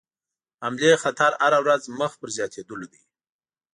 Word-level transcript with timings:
حملې 0.63 0.91
خطر 1.03 1.31
هره 1.41 1.59
ورځ 1.63 1.81
مخ 1.99 2.11
پر 2.19 2.29
زیاتېدلو 2.37 2.85
دی. 2.93 3.01